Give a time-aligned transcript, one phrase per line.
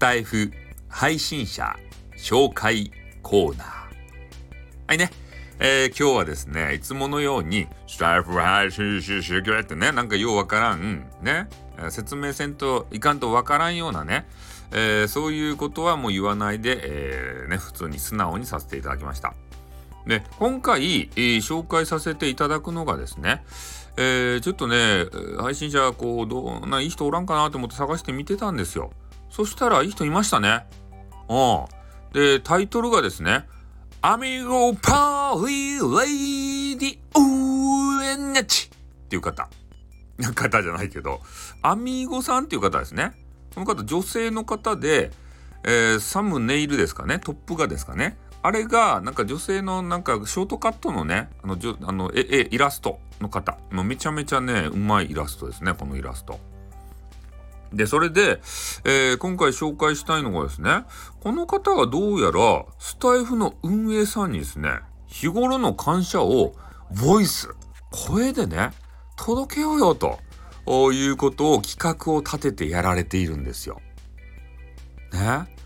[0.00, 0.50] タイフ
[0.88, 1.76] 配信者
[2.16, 2.90] 紹介
[3.20, 3.68] コーナー。
[4.88, 5.10] はいね。
[5.58, 11.50] えー、今日はですね、いつものように、スタイフ配信者ってね、なんかようわからん、ね、
[11.90, 14.26] 説明せんといかんとわからんようなね、
[14.72, 19.34] えー、そういうことはもう言わないで、えー、ね、普通に素直にさせていただきました。
[20.06, 23.44] で、今回、えー、紹介させていただくのがですね、
[23.98, 25.04] えー、ちょっとね、
[25.38, 28.92] 配信者、こう、どんないい人おらんかなと思って探して見てたんですよ。
[29.30, 30.66] そしたら、いい人いましたね。
[31.28, 31.64] うん。
[32.12, 33.46] で、タイトルがですね、
[34.02, 38.70] アミゴパーリーレイディウエンネチ
[39.04, 39.48] っていう方。
[40.34, 41.20] 方じゃないけど、
[41.62, 43.12] アミーゴさんっていう方ですね。
[43.54, 45.10] この方、女性の方で、
[45.64, 48.16] えー、サムネイルですかね、トップ画ですかね。
[48.42, 53.58] あれが、なんか女性のなんかショートカットのね、あの、じょあのえ、イラストの方。
[53.70, 56.40] もうめちゃめちゃね、うまいイラストですね、このイラスト。
[57.72, 58.40] で、それで、
[58.84, 60.84] えー、今回紹介したいのがですね、
[61.20, 66.54] この方がどうやら、スタイフの運営さんにですね、日頃の感謝を、
[67.02, 67.48] ボイス、
[67.90, 68.70] 声でね、
[69.16, 70.18] 届けようよと、
[70.92, 73.80] いうことを企画を立ててやられているんですよ。
[75.12, 75.56] ね。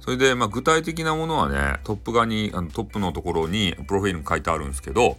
[0.00, 5.16] それで、まあ、具体的なものはね、トップ側に、あのトップのところに、プロフィールに書いてあるんですけど、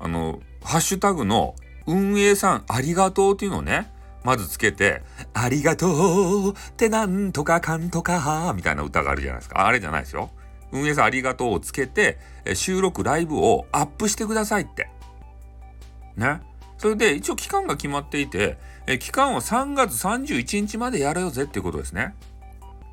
[0.00, 1.54] あの、ハッシュタグの、
[1.86, 3.92] 運営さんありがとうっていうのをね、
[4.24, 5.02] まずつけて、
[5.34, 9.66] ありがとうってなんとかかんとか、みたいな歌があるじゃないですか。
[9.66, 10.30] あれじゃないですよ。
[10.72, 12.18] 運営さんありがとうをつけて、
[12.54, 14.88] 収録、ライブをアップしてくださいって。
[16.16, 16.40] ね。
[16.78, 22.14] それで一応期間が決まっていて、え期間は3月31日までやるよぜっていうことですね。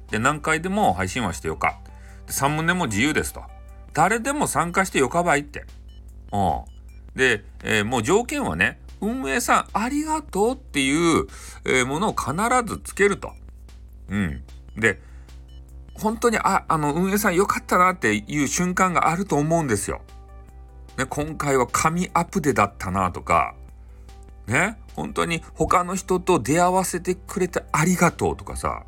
[0.09, 1.79] で、何回でも配信はしてよか。
[2.27, 3.41] で、サムネも自由ですと。
[3.93, 5.65] 誰でも参加してよかばいって。
[6.31, 6.61] うん。
[7.15, 11.27] で、えー、もう条件はね、運営さんありがとうっていう、
[11.65, 12.33] え、ものを必
[12.65, 13.33] ずつけると。
[14.09, 14.43] うん。
[14.77, 15.01] で、
[15.95, 20.01] 本当に、あ、あの、運営さん良かったなっていう瞬間があると思うんですよ。
[20.97, 23.55] ね、今回は神アップデだったなとか、
[24.47, 28.83] ね、本当に他の人と出会わせてくれてありがとうとかさ、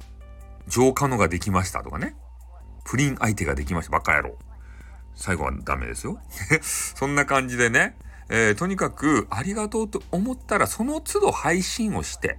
[0.68, 2.16] 浄化のができましたとかね。
[2.86, 3.92] 不倫相手ができました。
[3.92, 4.38] バカ野郎。
[5.16, 6.20] 最後はダメですよ。
[6.62, 7.96] そんな感じでね、
[8.30, 12.38] えー、とにかくありがとうと思ったらその都度配信をして、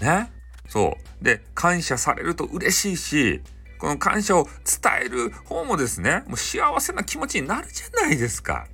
[0.00, 0.30] ね。
[0.68, 1.24] そう。
[1.24, 3.42] で、感謝されると嬉しいし、
[3.78, 8.66] この感謝を伝える方もですね、もう幸せな気持ちになるじゃないですか。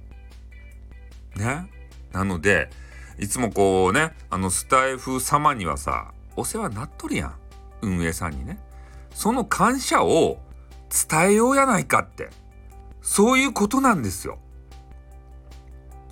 [1.37, 1.71] ね。
[2.13, 2.71] なので、
[3.19, 7.35] いつもこうね、あのスタイフ様にはさ、お世話になっとるやん。
[7.83, 8.59] 運営さんにね
[9.15, 10.39] その感謝を
[11.11, 12.31] 伝えようやないかって
[13.03, 14.39] そういうことなんですよ。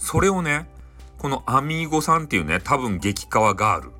[0.07, 0.69] それをね
[1.19, 3.91] このアミーゴさんっていうね多分激川ガール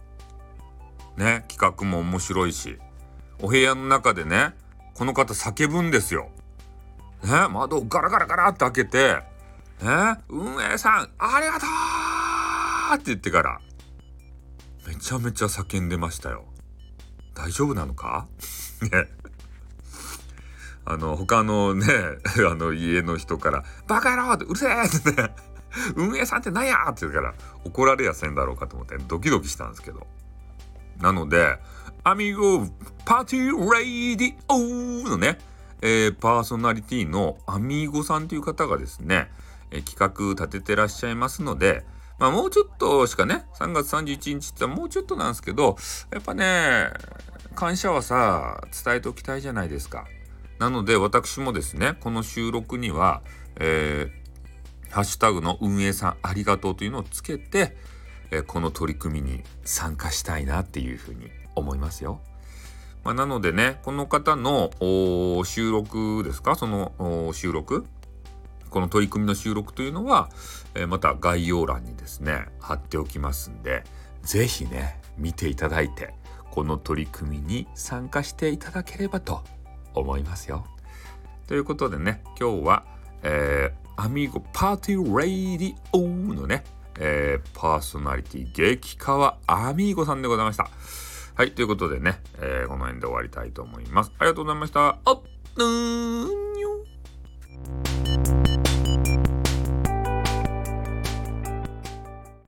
[1.17, 2.79] ね企画も面白いし
[3.43, 4.55] お部屋の中でね
[4.95, 6.31] この方叫ぶんですよ。
[7.25, 9.15] ね窓をガラガラガラって開けて
[9.83, 11.67] ね運営さんありがと
[12.93, 13.61] うって言ってから
[14.87, 16.45] めちゃめちゃ叫んでましたよ。
[17.35, 18.29] 大丈夫なのか？
[18.81, 19.09] ね。
[20.85, 21.85] あの、他のね、
[22.49, 25.35] あの家の人から、バカ野郎ってうるせえってね、
[25.95, 26.87] 運営さんって何や？
[26.91, 30.07] って言うから怒られやせんだろうかと思ってドキドキしたんですけど。
[31.01, 31.59] なので、
[32.05, 32.67] Amigo
[33.05, 35.39] Party Radio のね、
[35.83, 39.29] えー、パーソナリティのアミーゴさんという方がですね、
[39.71, 41.85] えー、企画立ててらっしゃいますので、
[42.19, 45.77] まあもうちょっとしかね、3月31日ってもうちょっとなんですけど、
[46.13, 46.89] やっぱね、
[47.55, 50.07] 感謝はさ、伝えておきたいじゃないですか。
[50.59, 53.23] なので私もですね、この収録には、
[53.61, 54.26] えー、
[54.91, 57.77] ハッシュタグの運営さんありがとうというのをつけて、
[58.31, 62.21] え、この取り組みに参加したいなっていうふうに思いますよ。
[63.05, 64.71] まあ、なのでね、この方の
[65.45, 67.87] 収録ですか、その収録？
[68.69, 70.29] この取り組みの収録というのは、
[70.75, 73.85] え、また概要欄にですね貼っておきますんで
[74.23, 76.13] 是非ね見ていただいて
[76.51, 79.43] この取り組みに参加していただければと
[79.95, 80.67] 思いますよ。
[81.47, 82.85] ということでね今日は、
[83.23, 86.65] えー、 Amigo Party Radio のね、
[86.99, 90.69] えー、パーソナリティ激川アミーゴさんでございました。
[91.35, 94.13] はい、ということでね、えー、この辺で終わりたいと思います。
[94.19, 94.99] ありがとうございました。
[95.05, 95.21] あっ、
[95.57, 96.56] うん